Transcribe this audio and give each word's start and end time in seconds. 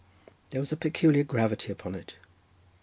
There 0.49 0.59
was 0.59 0.71
a 0.71 0.77
peculiar 0.77 1.23
gravity 1.23 1.71
upon 1.71 1.93
it. 1.93 2.15